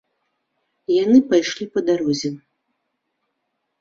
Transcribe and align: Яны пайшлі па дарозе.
Яны 1.03 1.19
пайшлі 1.33 1.65
па 1.75 1.79
дарозе. 1.91 2.29